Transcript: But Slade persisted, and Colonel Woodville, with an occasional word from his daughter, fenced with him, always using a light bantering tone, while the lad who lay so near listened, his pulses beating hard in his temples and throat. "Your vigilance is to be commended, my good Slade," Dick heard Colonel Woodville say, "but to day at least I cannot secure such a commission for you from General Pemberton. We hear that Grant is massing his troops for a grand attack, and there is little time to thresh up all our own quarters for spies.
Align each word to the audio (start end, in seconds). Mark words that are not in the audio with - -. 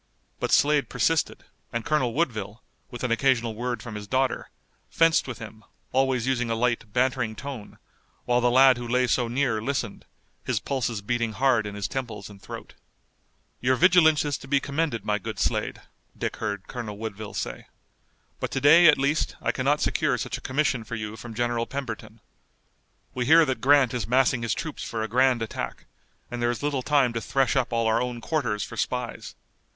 But 0.39 0.51
Slade 0.51 0.89
persisted, 0.89 1.43
and 1.71 1.85
Colonel 1.85 2.15
Woodville, 2.15 2.63
with 2.89 3.03
an 3.03 3.11
occasional 3.11 3.53
word 3.53 3.83
from 3.83 3.93
his 3.93 4.07
daughter, 4.07 4.49
fenced 4.89 5.27
with 5.27 5.37
him, 5.37 5.63
always 5.91 6.25
using 6.25 6.49
a 6.49 6.55
light 6.55 6.91
bantering 6.91 7.35
tone, 7.35 7.77
while 8.25 8.41
the 8.41 8.49
lad 8.49 8.77
who 8.77 8.87
lay 8.87 9.05
so 9.05 9.27
near 9.27 9.61
listened, 9.61 10.05
his 10.43 10.59
pulses 10.59 11.03
beating 11.03 11.33
hard 11.33 11.67
in 11.67 11.75
his 11.75 11.87
temples 11.87 12.31
and 12.31 12.41
throat. 12.41 12.73
"Your 13.59 13.75
vigilance 13.75 14.25
is 14.25 14.39
to 14.39 14.47
be 14.47 14.59
commended, 14.59 15.05
my 15.05 15.19
good 15.19 15.37
Slade," 15.37 15.81
Dick 16.17 16.37
heard 16.37 16.67
Colonel 16.67 16.97
Woodville 16.97 17.35
say, 17.35 17.67
"but 18.39 18.49
to 18.49 18.59
day 18.59 18.87
at 18.87 18.97
least 18.97 19.35
I 19.39 19.51
cannot 19.51 19.81
secure 19.81 20.17
such 20.17 20.35
a 20.35 20.41
commission 20.41 20.83
for 20.83 20.95
you 20.95 21.15
from 21.15 21.35
General 21.35 21.67
Pemberton. 21.67 22.21
We 23.13 23.27
hear 23.27 23.45
that 23.45 23.61
Grant 23.61 23.93
is 23.93 24.07
massing 24.07 24.41
his 24.41 24.55
troops 24.55 24.81
for 24.83 25.03
a 25.03 25.07
grand 25.07 25.43
attack, 25.43 25.85
and 26.31 26.41
there 26.41 26.49
is 26.49 26.63
little 26.63 26.81
time 26.81 27.13
to 27.13 27.21
thresh 27.21 27.55
up 27.55 27.71
all 27.71 27.85
our 27.85 28.01
own 28.01 28.19
quarters 28.19 28.63
for 28.63 28.75
spies. 28.77 29.35